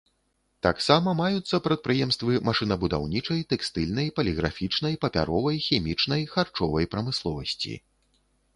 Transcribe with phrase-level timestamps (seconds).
[0.67, 7.73] Таксама маюцца прадпрыемствы машынабудаўнічай, тэкстыльнай, паліграфічнай, папяровай, хімічнай, харчовай прамысловасці.